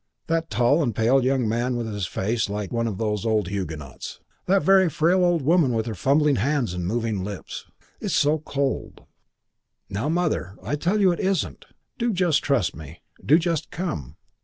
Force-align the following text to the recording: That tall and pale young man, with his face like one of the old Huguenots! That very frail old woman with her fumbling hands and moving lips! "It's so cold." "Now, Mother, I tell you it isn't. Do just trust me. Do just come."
That 0.25 0.49
tall 0.49 0.81
and 0.81 0.95
pale 0.95 1.23
young 1.23 1.47
man, 1.47 1.75
with 1.75 1.85
his 1.85 2.07
face 2.07 2.49
like 2.49 2.71
one 2.71 2.87
of 2.87 2.97
the 2.97 3.05
old 3.05 3.49
Huguenots! 3.49 4.19
That 4.47 4.63
very 4.63 4.89
frail 4.89 5.23
old 5.23 5.43
woman 5.43 5.73
with 5.73 5.85
her 5.85 5.93
fumbling 5.93 6.37
hands 6.37 6.73
and 6.73 6.87
moving 6.87 7.23
lips! 7.23 7.67
"It's 7.99 8.15
so 8.15 8.39
cold." 8.39 9.01
"Now, 9.89 10.09
Mother, 10.09 10.55
I 10.63 10.75
tell 10.75 10.99
you 10.99 11.11
it 11.11 11.19
isn't. 11.19 11.65
Do 11.99 12.13
just 12.13 12.43
trust 12.43 12.75
me. 12.75 13.01
Do 13.23 13.37
just 13.37 13.69
come." 13.69 14.15